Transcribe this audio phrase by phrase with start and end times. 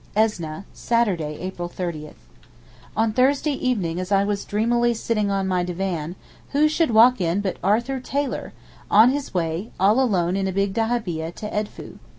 [0.15, 2.13] ESNEH, Saturday, April 30.
[2.97, 6.15] On Thursday evening as I was dreamily sitting on my divan,
[6.53, 8.51] who should walk in but Arthur Taylor,
[8.89, 11.99] on his way, all alone in a big dahabieh, to Edfou.